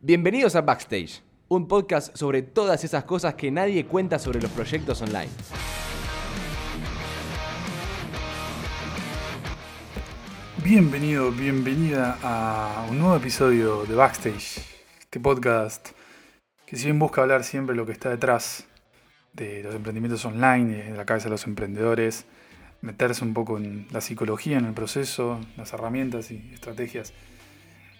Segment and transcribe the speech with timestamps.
[0.00, 5.02] Bienvenidos a Backstage, un podcast sobre todas esas cosas que nadie cuenta sobre los proyectos
[5.02, 5.28] online.
[10.62, 14.58] Bienvenido, bienvenida a un nuevo episodio de Backstage,
[15.00, 15.88] este podcast
[16.64, 18.68] que si bien busca hablar siempre lo que está detrás
[19.32, 22.24] de los emprendimientos online, de la cabeza de los emprendedores,
[22.82, 27.12] meterse un poco en la psicología, en el proceso, las herramientas y estrategias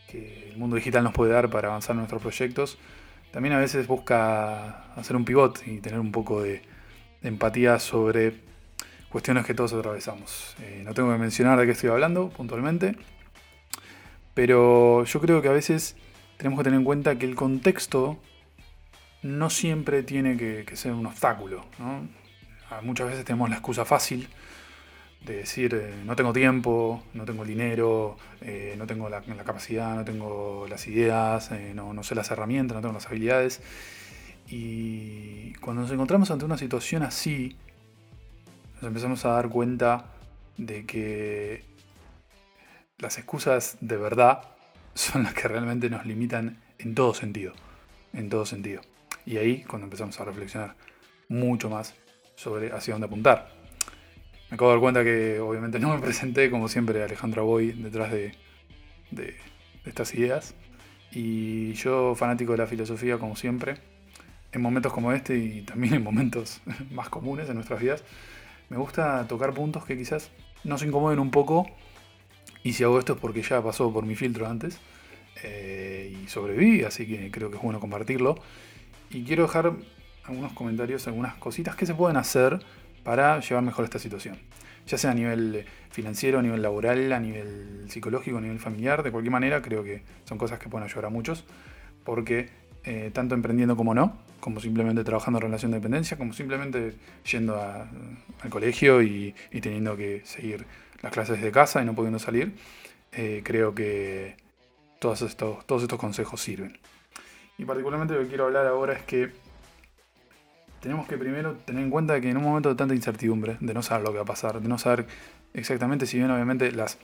[0.09, 2.79] que el mundo digital nos puede dar para avanzar en nuestros proyectos,
[3.31, 6.63] también a veces busca hacer un pivot y tener un poco de,
[7.23, 8.35] empatía sobre
[9.09, 10.57] cuestiones que todos atravesamos.
[10.63, 12.97] Eh, no tengo que mencionar de qué estoy hablando puntualmente,
[14.35, 15.97] pero yo creo que a veces
[16.37, 18.19] tenemos que tener en cuenta que el contexto
[19.23, 21.65] no siempre tiene que, ser un obstáculo.
[22.83, 24.29] Muchas veces tenemos la excusa fácil
[25.25, 30.05] de decir eh, no tengo tiempo, no tengo dinero, eh, no tengo la, capacidad, no
[30.05, 33.61] tengo las ideas, eh, no, no, sé las herramientas, no tengo las habilidades.
[34.49, 37.57] Y cuando nos encontramos ante una situación así,
[38.77, 40.07] nos empezamos a dar cuenta
[40.57, 41.65] de que
[42.99, 44.43] las excusas de verdad
[44.95, 47.53] son las que realmente nos limitan en todo sentido.
[48.13, 48.81] En todo sentido.
[49.27, 50.75] Y ahí cuando empezamos a reflexionar
[51.29, 51.95] mucho más
[52.37, 53.58] sobre hacia dónde apuntar.
[54.51, 58.13] Me acabo de dar cuenta que obviamente no me presenté, como siempre, Alejandro Boy detrás
[58.13, 58.35] de,
[59.85, 60.55] estas ideas.
[61.13, 63.77] Y yo, fanático de la filosofía, como siempre,
[64.53, 66.61] en momentos como este y también en momentos
[66.91, 68.05] más comunes de nuestras vidas,
[68.69, 70.31] me gusta tocar puntos que quizás
[70.65, 71.67] nos incomoden un poco.
[72.63, 74.79] Y si hago esto es porque ya pasó por mi filtro antes
[75.43, 78.37] eh, y sobreviví, así que creo que es bueno compartirlo.
[79.11, 79.73] Y quiero dejar
[80.25, 82.61] algunos comentarios, algunas cositas que se pueden hacer
[83.03, 84.39] para llevar mejor esta situación.
[84.87, 89.11] Ya sea a nivel financiero, a nivel laboral, a nivel psicológico, a nivel familiar, de
[89.11, 91.45] cualquier manera, creo que son cosas que pueden ayudar a muchos,
[92.05, 92.49] porque
[92.85, 96.95] eh, tanto emprendiendo como no, como simplemente trabajando en relación de dependencia, como simplemente
[97.31, 100.65] yendo al colegio y, teniendo que seguir
[101.03, 102.55] las clases de casa y no pudiendo salir,
[103.13, 104.37] eh, creo que
[105.01, 106.79] todos estos, todos estos consejos sirven.
[107.59, 109.33] Y particularmente lo que quiero hablar ahora es que
[110.81, 113.83] tenemos que primero tener en cuenta que en un momento de tanta incertidumbre, de no
[113.83, 115.07] saber lo que va a pasar, de no saber
[115.55, 116.99] exactamente, si bien obviamente las,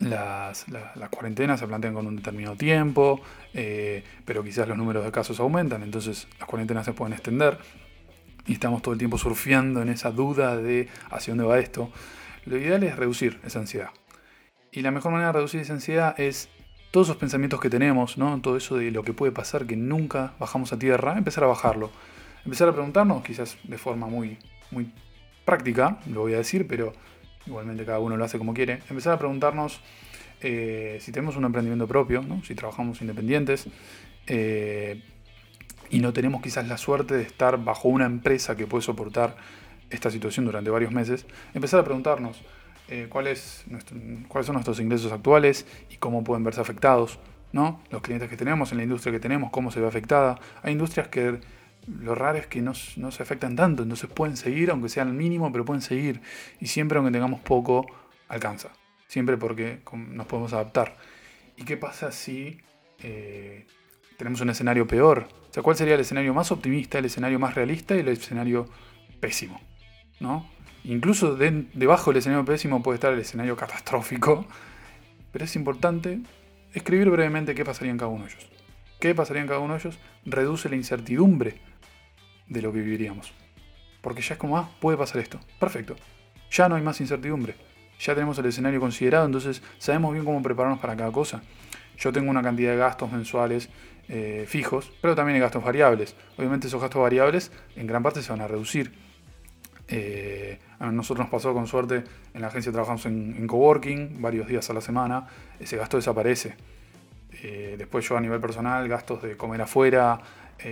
[0.00, 0.64] las,
[1.10, 3.20] cuarentenas se plantean con un determinado tiempo,
[3.54, 7.58] eh, pero quizás los números de casos aumentan, entonces las cuarentenas se pueden extender
[8.46, 11.90] y estamos todo el tiempo surfeando en esa duda de hacia dónde va esto.
[12.44, 13.90] Lo ideal es reducir esa ansiedad.
[14.70, 16.48] Y la mejor manera de reducir esa ansiedad es
[16.92, 18.40] todos esos pensamientos que tenemos, ¿no?
[18.40, 21.90] todo eso de lo que puede pasar que nunca bajamos a tierra, empezar a bajarlo
[22.46, 24.38] empezar a preguntarnos, quizás de forma muy,
[24.70, 24.90] muy
[25.44, 26.92] práctica, lo voy a decir, pero
[27.44, 29.80] igualmente cada uno lo hace como quiere, empezar a preguntarnos
[30.40, 33.66] eh, si tenemos un emprendimiento propio, si trabajamos independientes
[34.28, 35.02] eh,
[35.90, 39.36] y no tenemos quizás la suerte de estar bajo una empresa que puede soportar
[39.90, 42.40] esta situación durante varios meses, empezar a preguntarnos
[42.88, 43.64] eh, cuáles
[44.44, 47.18] son nuestros ingresos actuales y cómo pueden verse afectados,
[47.52, 47.80] ¿no?
[47.90, 50.38] los clientes que tenemos, en la industria que tenemos, cómo se ve afectada.
[50.62, 51.40] Hay industrias que
[51.86, 55.52] lo raro es que no, se afectan tanto, entonces pueden seguir, aunque sea al mínimo,
[55.52, 56.20] pero pueden seguir.
[56.60, 57.86] Y siempre, aunque tengamos poco,
[58.28, 58.70] alcanza.
[59.06, 60.96] Siempre porque nos podemos adaptar.
[61.56, 62.60] ¿Y qué pasa si
[63.02, 63.66] eh,
[64.18, 65.28] tenemos un escenario peor?
[65.50, 68.68] O sea, ¿cuál sería el escenario más optimista, el escenario más realista y el escenario
[69.20, 69.60] pésimo?
[70.84, 74.46] Incluso debajo del escenario pésimo puede estar el escenario catastrófico.
[75.32, 76.20] Pero es importante
[76.72, 78.48] escribir brevemente qué pasaría en cada uno de ellos.
[79.00, 79.98] ¿Qué pasaría en cada uno de ellos?
[80.24, 81.60] Reduce la incertidumbre
[82.48, 83.32] de lo que viviríamos.
[84.00, 85.40] Porque ya es como, ah, puede pasar esto.
[85.58, 85.96] Perfecto.
[86.50, 87.54] Ya no hay más incertidumbre.
[87.98, 91.42] Ya tenemos el escenario considerado, entonces sabemos bien cómo prepararnos para cada cosa.
[91.96, 93.70] Yo tengo una cantidad de gastos mensuales
[94.08, 96.14] eh, fijos, pero también hay gastos variables.
[96.36, 98.92] Obviamente esos gastos variables en gran parte se van a reducir.
[99.88, 102.04] Eh, a nosotros nos pasó con suerte,
[102.34, 105.26] en la agencia trabajamos en, coworking varios días a la semana,
[105.58, 106.54] ese gasto desaparece.
[107.42, 110.20] Eh, después yo a nivel personal, gastos de comer afuera,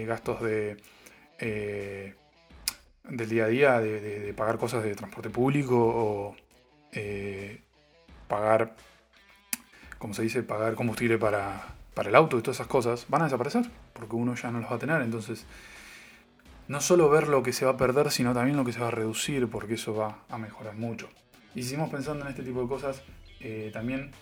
[0.07, 0.77] gastos de
[1.47, 2.15] eh,
[3.07, 6.37] del día a día, de, pagar cosas de transporte público o
[6.93, 7.61] eh,
[8.29, 8.75] pagar,
[9.99, 11.67] como se dice, pagar combustible para,
[12.03, 14.77] el auto y todas esas cosas, van a desaparecer, porque uno ya no los va
[14.77, 15.03] a tener.
[15.03, 15.45] Entonces,
[16.67, 18.89] no solo ver lo que se va a perder, sino también lo que se va
[18.89, 21.11] a reducir, porque eso va a mejorar mucho.
[21.55, 23.03] Y si seguimos pensando en este tipo de cosas,
[23.41, 24.13] eh, también,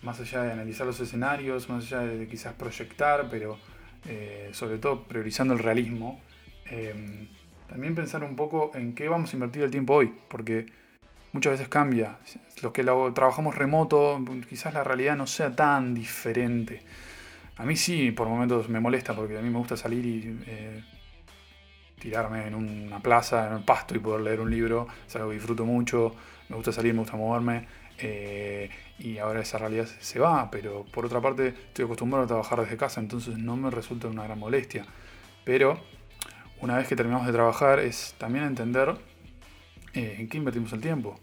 [0.00, 3.58] más allá de analizar los escenarios, más allá de quizás proyectar, pero
[4.08, 6.20] eh, sobre todo priorizando el realismo,
[6.66, 7.28] em,
[7.68, 10.66] también pensar un poco en qué vamos a invertir el tiempo hoy, porque
[11.32, 12.18] muchas veces cambia.
[12.62, 16.82] Los que trabajamos remoto, quizás la realidad no sea tan diferente.
[17.58, 20.84] A mí sí, por momentos me molesta porque a mí me gusta salir y eh,
[21.98, 24.86] tirarme en una plaza, en el pasto y poder leer un libro.
[25.06, 26.14] Es algo que disfruto mucho.
[26.48, 27.66] Me gusta salir, me gusta moverme.
[27.98, 32.60] Eh, y ahora esa realidad se va, pero por otra parte estoy acostumbrado a trabajar
[32.60, 34.84] desde casa, entonces no me resulta una gran molestia.
[35.44, 35.80] Pero
[36.60, 38.96] una vez que terminamos de trabajar es también entender
[39.94, 41.18] eh, en qué invertimos el tiempo.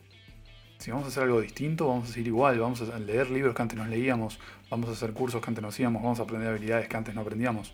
[0.78, 3.62] Si vamos a hacer algo distinto, vamos a seguir igual, vamos a leer libros que
[3.62, 6.88] antes nos leíamos, vamos a hacer cursos que antes no hacíamos, vamos a aprender habilidades
[6.90, 7.74] que antes no aprendíamos.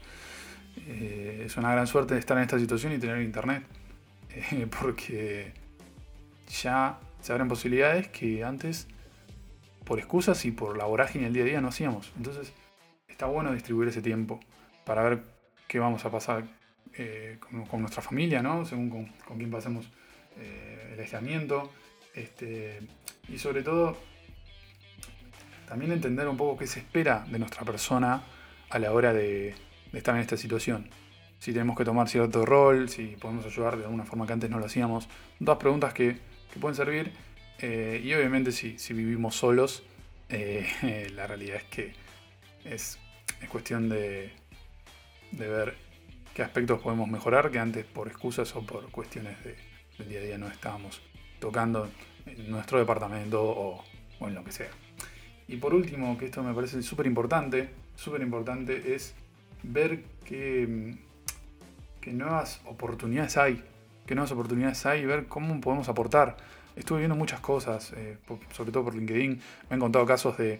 [0.78, 3.64] Eh, es una gran suerte estar en esta situación y tener internet,
[4.80, 5.54] porque
[6.62, 8.88] ya se abren posibilidades que antes,
[9.86, 12.12] por excusas y por la vorágine del día a día, no hacíamos.
[12.18, 12.54] Entonces,
[13.08, 14.40] está bueno distribuir ese tiempo
[14.86, 15.24] para ver
[15.68, 16.46] qué vamos a pasar
[17.70, 18.66] con, nuestra familia, ¿no?
[18.66, 19.90] según con, quién pasemos
[20.92, 21.72] el aislamiento
[22.14, 22.82] este,
[23.28, 23.98] y sobre todo,
[25.68, 28.24] también entender un poco qué se espera de nuestra persona
[28.70, 29.56] a la hora de,
[29.94, 30.90] estar en esta situación.
[31.40, 34.60] Si tenemos que tomar cierto rol, si podemos ayudar de alguna forma que antes no
[34.60, 35.08] lo hacíamos.
[35.40, 36.18] Dos preguntas que,
[36.58, 37.12] pueden servir.
[37.60, 39.84] Eh, y obviamente si, vivimos solos,
[40.30, 41.94] eh, la realidad es que
[42.64, 42.98] es,
[43.50, 44.32] cuestión de,
[45.32, 45.76] de, ver
[46.34, 49.38] qué aspectos podemos mejorar que antes por excusas o por cuestiones
[49.98, 51.02] del día a día no estábamos
[51.40, 51.90] tocando
[52.26, 53.84] en nuestro departamento o,
[54.22, 54.70] en lo que sea.
[55.48, 59.16] Y por último, que esto me parece súper importante, súper importante, es
[59.64, 60.96] ver qué,
[62.02, 63.64] qué nuevas oportunidades hay,
[64.10, 66.36] qué nuevas oportunidades hay y ver cómo podemos aportar.
[66.76, 68.18] Estuve viendo muchas cosas, eh,
[68.54, 69.40] sobre todo por LinkedIn,
[69.70, 70.60] me han contado casos de,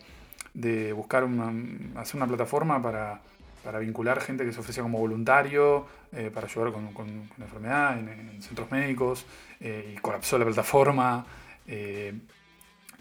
[0.54, 1.52] de buscar una,
[2.00, 3.22] hacer una plataforma para,
[3.64, 7.08] para vincular gente que se ofrece como voluntario, eh, para ayudar con, con,
[7.40, 9.26] enfermedad en, centros médicos,
[9.60, 11.26] eh, y colapsó la plataforma.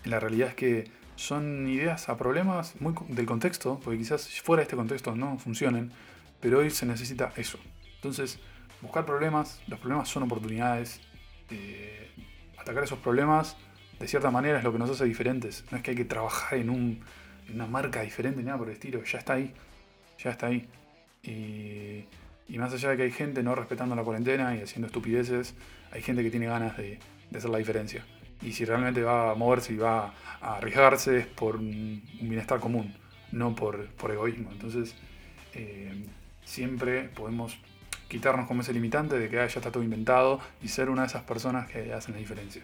[0.04, 4.64] La realidad es que son ideas a problemas muy del contexto, porque quizás fuera de
[4.64, 5.92] este contexto no funcionen,
[6.40, 7.58] pero hoy se necesita eso.
[7.96, 8.38] Entonces,
[8.82, 11.00] buscar problemas, los problemas son oportunidades,
[12.58, 13.56] atacar esos problemas
[13.98, 15.64] de cierta manera es lo que nos hace diferentes.
[15.70, 17.00] No es que hay que trabajar en, un,
[17.48, 19.52] en una marca diferente, nada por el estilo, ya está ahí
[20.18, 20.68] ya está ahí.
[21.22, 25.54] Y, más allá de que hay gente no respetando la cuarentena y haciendo estupideces,
[25.92, 26.98] hay gente que tiene ganas de,
[27.34, 28.04] hacer la diferencia.
[28.42, 32.94] Y si realmente va a moverse y va a arriesgarse es por un bienestar común,
[33.32, 34.50] no por, egoísmo.
[34.50, 34.94] Entonces,
[35.54, 36.04] eh,
[36.44, 37.58] siempre podemos
[38.08, 41.08] quitarnos como ese limitante de que ah, ya está todo inventado y ser una de
[41.08, 42.62] esas personas que hacen la diferencia.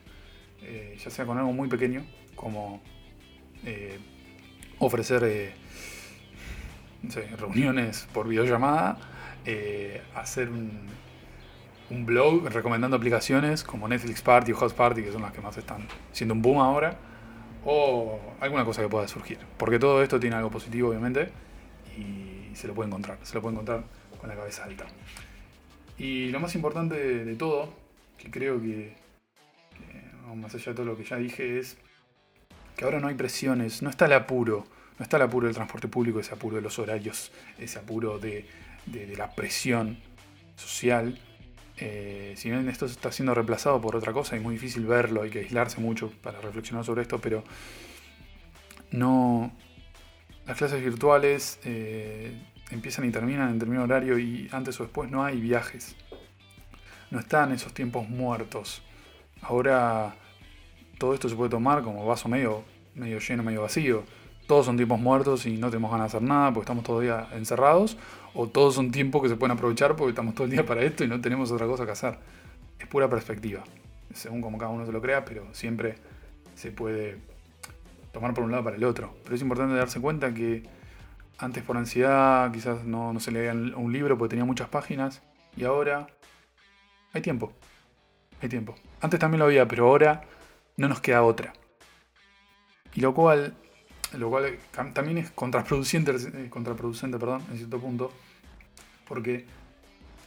[0.62, 2.04] Eh, ya sea con algo muy pequeño,
[2.34, 2.80] como
[3.64, 3.98] eh,
[4.78, 5.54] ofrecer
[7.38, 8.96] reuniones por videollamada,
[9.44, 11.04] eh, hacer un,
[12.06, 15.86] blog recomendando aplicaciones como Netflix Party o House Party, que son las que más están
[16.10, 16.96] siendo un boom ahora,
[17.64, 19.38] o alguna cosa que pueda surgir.
[19.56, 21.28] Porque todo esto tiene algo positivo, obviamente,
[21.96, 23.84] y se lo puede encontrar, se lo puede encontrar
[24.18, 24.86] con la cabeza alta.
[25.98, 27.72] Y lo más importante de, todo,
[28.18, 28.94] que creo que,
[29.76, 31.76] que, más allá de todo lo que ya dije, es
[32.76, 34.66] que ahora no hay presiones, no está el apuro
[34.98, 38.46] no está el apuro del transporte público, ese apuro de los horarios, ese apuro de,
[39.16, 39.98] la presión
[40.56, 41.18] social.
[41.76, 45.30] Eh, si bien esto está siendo reemplazado por otra cosa, es muy difícil verlo, hay
[45.30, 47.42] que aislarse mucho para reflexionar sobre esto, pero
[48.90, 49.52] no.
[50.46, 52.38] Las clases virtuales eh,
[52.70, 55.96] empiezan y terminan en término horario y antes o después no hay viajes.
[57.10, 58.82] No están esos tiempos muertos.
[59.42, 60.14] Ahora
[60.98, 64.04] todo esto se puede tomar como vaso medio, medio lleno, medio vacío
[64.46, 67.96] todos son tiempos muertos y no tenemos ganas de hacer nada porque estamos todavía encerrados,
[68.34, 71.04] o todos son tiempos que se pueden aprovechar porque estamos todo el día para esto
[71.04, 72.18] y no tenemos otra cosa que hacer.
[72.78, 73.64] Es pura perspectiva,
[74.12, 75.96] según como cada uno se lo crea, pero siempre
[76.54, 77.16] se puede
[78.12, 79.14] tomar por un lado para el otro.
[79.22, 80.64] Pero es importante darse cuenta que
[81.38, 85.22] antes por ansiedad quizás no, no se leía un libro porque tenía muchas páginas
[85.56, 86.06] y ahora
[87.12, 87.52] hay tiempo.
[88.42, 88.74] Hay tiempo.
[89.00, 90.22] Antes también lo había, pero ahora
[90.76, 91.52] no nos queda otra.
[92.94, 93.54] Y lo cual
[94.18, 94.58] lo cual
[94.92, 98.12] también es contraproducente, eh, contraproducente perdón, en cierto punto,
[99.06, 99.46] porque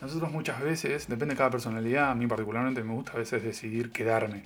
[0.02, 3.92] nosotros muchas veces, depende de cada personalidad, a mí particularmente me gusta a veces decidir
[3.92, 4.44] quedarme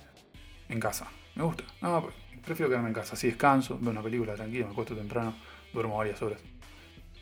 [0.68, 1.08] en casa.
[1.34, 2.14] Me gusta, no, pues,
[2.44, 5.34] prefiero quedarme en casa, así descanso, veo una película tranquila, me acuesto temprano,
[5.72, 6.40] duermo varias horas.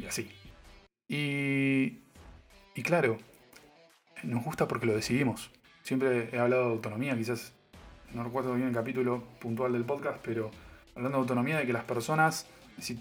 [0.00, 0.30] Y así.
[1.08, 1.98] Y,
[2.74, 3.18] y claro,
[4.22, 5.50] nos gusta porque lo decidimos.
[5.82, 7.52] Siempre he hablado de autonomía, quizás
[8.12, 10.50] no recuerdo bien el capítulo puntual del podcast, pero
[10.94, 12.46] hablando de autonomía, de que las personas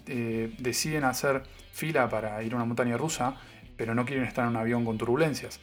[0.06, 1.42] eh, deciden hacer
[1.72, 3.36] fila para ir a una montaña rusa,
[3.76, 5.60] pero no quieren estar en un avión con turbulencias.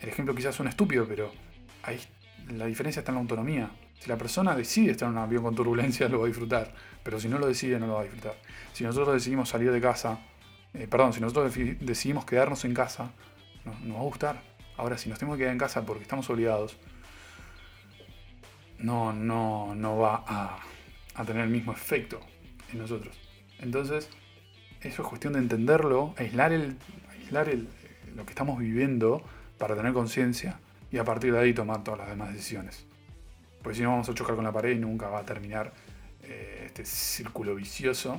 [0.00, 1.32] El ejemplo quizás un estúpido, pero
[1.82, 1.98] ahí
[2.48, 3.70] la diferencia está en la autonomía.
[3.98, 6.72] Si la persona decide estar en un avión con turbulencias, lo va a disfrutar,
[7.02, 8.36] pero si no lo decide, no lo va a disfrutar.
[8.72, 10.20] Si nosotros decidimos salir de casa
[10.74, 13.10] eh, perdón, si nosotros decidimos quedarnos en casa,
[13.64, 14.42] nos va a gustar.
[14.76, 16.76] Ahora, si nos tenemos que quedar en casa porque estamos obligados,
[18.78, 20.58] no, no, no va a,
[21.14, 22.20] a tener el mismo efecto
[22.72, 23.18] en nosotros.
[23.58, 24.08] Entonces,
[24.80, 26.76] eso es cuestión de entenderlo, aislar, el,
[27.10, 27.68] aislar el,
[28.16, 29.22] lo que estamos viviendo
[29.58, 30.58] para tener conciencia
[30.90, 32.86] y a partir de ahí tomar todas las demás decisiones.
[33.62, 35.72] Porque si no vamos a chocar con la pared y nunca va a terminar
[36.22, 38.18] eh, este círculo vicioso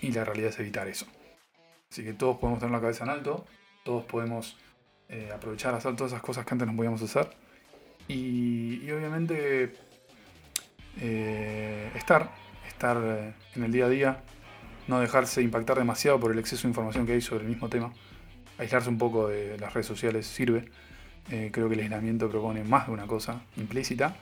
[0.00, 1.06] y la realidad es evitar eso.
[1.96, 3.46] Así que todos podemos tener la cabeza en alto,
[3.82, 4.58] todos podemos
[5.08, 7.30] eh, aprovechar hacer todas esas cosas que antes no podíamos hacer
[8.06, 9.72] y, obviamente
[11.00, 12.30] eh, estar,
[12.68, 12.98] estar
[13.54, 14.20] en el día a día,
[14.88, 17.94] no dejarse impactar demasiado por el exceso de información que hay sobre el mismo tema.
[18.58, 20.66] Aislarse un poco de las redes sociales sirve.
[21.30, 24.14] Eh, creo que el aislamiento propone más de una cosa implícita.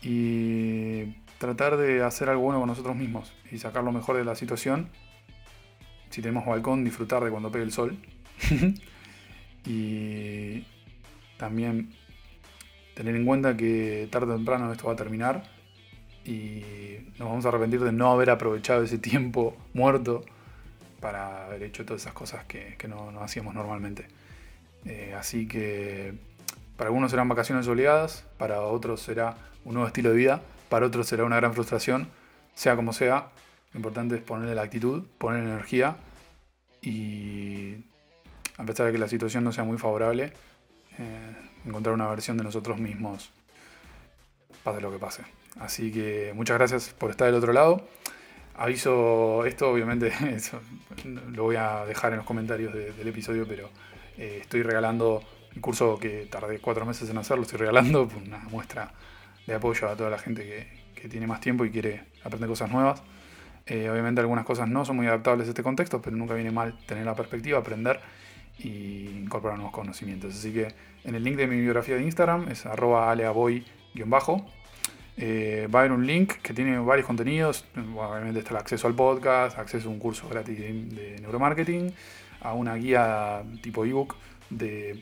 [0.00, 4.34] Y tratar de hacer algo bueno con nosotros mismos y sacar lo mejor de la
[4.34, 4.88] situación.
[6.10, 7.96] Si tenemos balcón, disfrutar de cuando pegue el sol.
[9.64, 10.66] y
[11.36, 11.92] también
[12.94, 15.42] tener en cuenta que tarde o temprano esto va a terminar
[16.24, 16.62] y
[17.18, 20.24] nos vamos a arrepentir de no haber aprovechado ese tiempo muerto
[21.00, 24.06] para haber hecho todas esas cosas que, no, hacíamos normalmente.
[24.84, 26.14] Eh, así que
[26.76, 31.06] para algunos serán vacaciones obligadas, para otros será un nuevo estilo de vida, para otros
[31.06, 32.08] será una gran frustración,
[32.54, 33.28] sea como sea,
[33.72, 35.96] lo importante es ponerle la actitud, poner energía
[36.82, 37.76] y
[38.56, 40.32] a pesar de que la situación no sea muy favorable,
[40.98, 43.30] eh, encontrar una versión de nosotros mismos,
[44.62, 45.22] pase lo que pase.
[45.58, 47.86] Así que muchas gracias por estar del otro lado.
[48.56, 50.12] Aviso esto, obviamente,
[51.32, 53.70] lo voy a dejar en los comentarios del episodio, pero
[54.18, 55.22] eh, estoy regalando
[55.54, 58.92] el curso que tardé cuatro meses en hacerlo, estoy regalando una muestra
[59.46, 63.02] de apoyo a toda la gente que, tiene más tiempo y quiere aprender cosas nuevas.
[63.70, 66.76] Eh, obviamente algunas cosas no son muy adaptables a este contexto, pero nunca viene mal
[66.86, 68.00] tener la perspectiva, aprender
[68.58, 70.34] y incorporar nuevos conocimientos.
[70.34, 70.74] Así que
[71.04, 74.44] en el link de mi biografía de Instagram es arroba aleaboy-bajo.
[75.16, 77.64] Eh, a haber un link que tiene varios contenidos.
[77.76, 81.94] obviamente está el acceso al podcast, acceso a un curso gratis de, neuromarketing,
[82.40, 84.16] a una guía tipo ebook
[84.50, 85.00] de,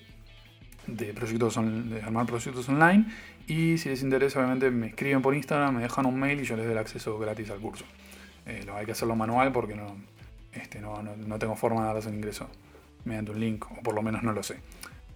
[0.87, 3.07] de, proyectos de armar proyectos online.
[3.47, 6.55] Y si les interesa, obviamente me escriben por Instagram, me dejan un mail y yo
[6.55, 7.87] les doy el acceso gratis al curso.
[8.49, 9.97] Eh, lo hay que hacerlo manual porque no,
[10.53, 12.49] este, no, no tengo forma de darles el ingreso
[13.05, 14.61] mediante un link, o por lo menos no lo sé.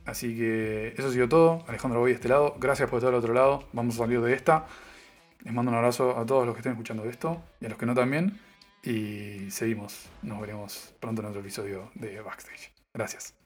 [0.04, 1.64] Así que eso ha sido todo.
[1.68, 2.56] Alejandro voy de este lado.
[2.58, 3.64] Gracias por estar al otro lado.
[3.72, 4.66] Vamos a salir de esta.
[5.44, 7.86] Les mando un abrazo a todos los que estén escuchando esto y a los que
[7.86, 8.40] no también.
[8.82, 10.08] Y seguimos.
[10.22, 12.72] Nos veremos pronto en otro episodio de Backstage.
[12.92, 13.41] Gracias.